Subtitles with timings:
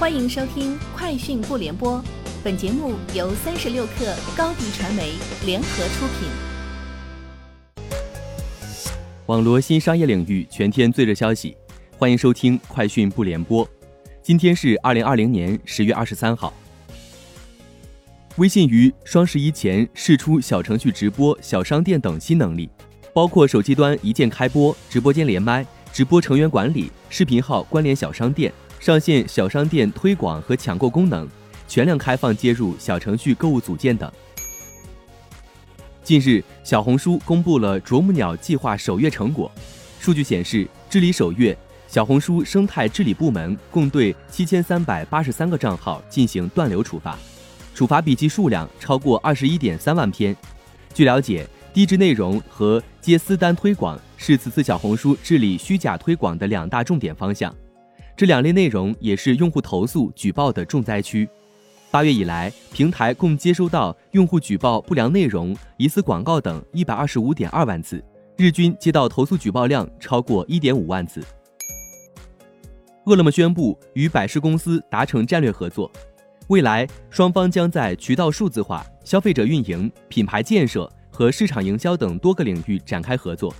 [0.00, 1.98] 欢迎收听《快讯不联播》，
[2.42, 5.12] 本节目由三十六克高低传媒
[5.44, 6.26] 联合出品。
[9.26, 11.54] 网罗新商业领域全天最热消息，
[11.98, 13.62] 欢迎收听《快讯不联播》。
[14.22, 16.50] 今天是二零二零年十月二十三号。
[18.36, 22.70] 微信于双十一前试出小程序直播、小商店等新能力，
[23.12, 28.50] 包括手机端一键开播、直播间连麦、直播成员管理、视频号关联小商店。
[28.80, 31.28] 上线小商店推广和抢购功能，
[31.68, 34.10] 全量开放接入小程序购物组件等。
[36.02, 39.52] 近日，小红书公布了啄木鸟计划首月成果。
[40.00, 47.18] 数据显示，治理首月，小红书生态治理部门共对七千三百八十三个账号进行断流处罚，
[47.74, 50.34] 处罚笔记数量超过二十一点三万篇。
[50.94, 57.54] 据了解，低质内容和接私单推广是此次小红书治理虚假推广的两大重点方向。
[58.20, 61.26] 这两类内容也是用户投诉举报的重灾区。
[61.90, 68.04] 八月以来，平台共接收到用户举报不良内容、疑似广告等一百二十五点二万次，
[68.36, 71.24] 日均接到投诉举报量超过一点五万次。
[73.06, 75.90] 饿了么宣布与百事公司达成战略合作，
[76.48, 83.50] 未来双方将在渠道数字化、消费者运营、品牌建设和市场营销等多个领域展开合作。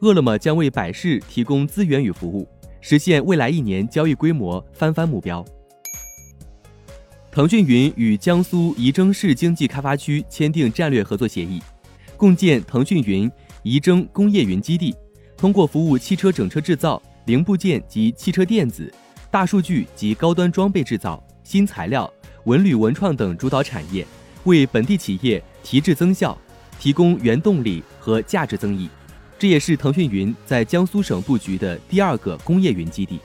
[0.00, 2.48] 饿了么将为百事提供资源与服务。
[2.82, 5.42] 实现未来一年交易规模翻番目标。
[7.30, 11.62] 腾讯云与江苏仪征市经济开发区签订战略合作协议，
[12.16, 13.30] 共建腾讯云
[13.62, 14.94] 仪征工业云基地，
[15.36, 18.92] 通过服务汽车整车制造、零部件及汽车电子、
[19.30, 22.12] 大数据及高端装备制造、新材料、
[22.44, 24.04] 文旅文创等主导产业，
[24.44, 26.36] 为本地企业提质增效，
[26.80, 28.90] 提供原动力和价值增益。
[29.42, 33.18] 这也是腾讯云在江苏省布局的第二个工业云基地。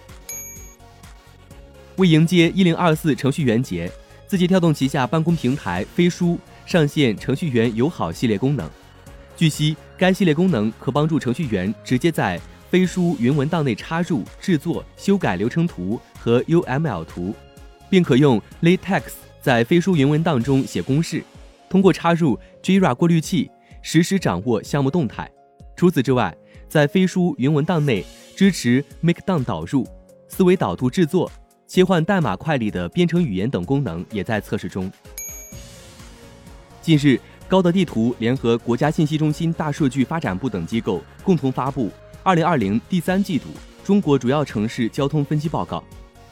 [1.98, 3.88] 为迎接一零二四程序员节，
[4.26, 8.68] 字节跳动旗下办公平台飞书上线程序员友好系列功能。
[9.36, 12.42] 据悉，该系列功能可帮助程序员直接在
[12.72, 17.36] 飞书云文档内插入、制作、修改流程图和 UML 图，
[17.92, 19.04] 并可用 LaTeX
[19.40, 21.24] 在飞书云文档中写公式，
[21.70, 23.52] 通过插入 Jira 过滤器
[23.84, 25.30] 实时掌握项目动态。
[25.78, 26.36] 除此之外，
[26.68, 28.04] 在飞书云文档内
[28.36, 29.88] 支持 Markdown 导入、
[30.28, 31.32] 思维导图制作、
[31.68, 34.92] 切换代码块里的编程语言等功能也在测试中。
[36.82, 41.90] 近日，高德地图联合国家信息中心大数据发展部等机构共同发布
[42.24, 43.46] 《二零二零第三季度
[43.86, 45.78] 中国主要城市交通分析报告》。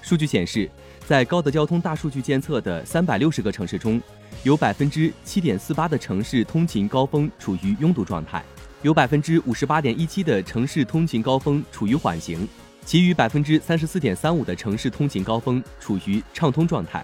[0.02, 0.68] 数据显示，
[1.06, 4.02] 在高德交通大数据监测的三百六十个城市中，
[4.42, 8.44] 有百分之七点四八的城市通勤高峰处于拥堵状态。
[8.86, 12.48] 有百分之五十八点一七的城市通勤高峰处于缓行，
[12.86, 17.04] 其余百分之三十四点三五的城市通勤高峰处于畅通状态。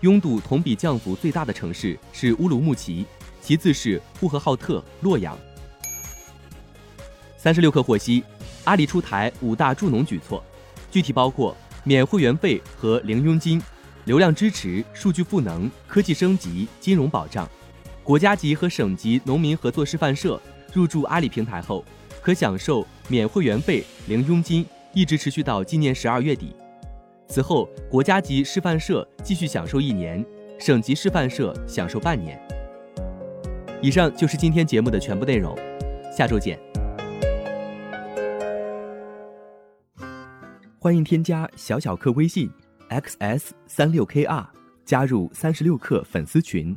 [0.00, 3.04] 拥堵同比降幅最大的城市是乌鲁木齐，
[3.42, 5.36] 其次是呼和浩特、洛阳。
[7.36, 8.24] 三十六氪获悉，
[8.64, 10.42] 阿里出台五大助农举措，
[10.90, 11.54] 具体包括
[11.84, 13.62] 免会员费和零佣金、
[14.06, 17.46] 流量支持、数据赋能、科技升级、金融保障。
[18.02, 20.40] 国家级和省级农民合作示范社。
[20.72, 21.84] 入驻阿里平台后，
[22.20, 26.54] 可享受免会员费、零佣金，一直持续到今年十二月底。
[27.28, 30.24] 此后，国家级示范社继续享受一年，
[30.58, 32.40] 省级示范社享受半年。
[33.80, 35.56] 以上就是今天节目的全部内容，
[36.12, 36.58] 下周见。
[40.78, 42.50] 欢迎添加小小客微信
[42.88, 44.46] xs 三六 kr，
[44.84, 46.76] 加入三十六课粉丝群。